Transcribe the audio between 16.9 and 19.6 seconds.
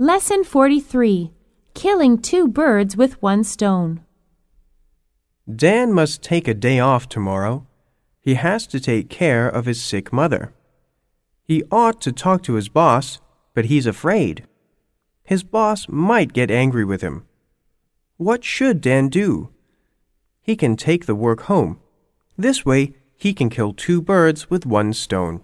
him. What should Dan do?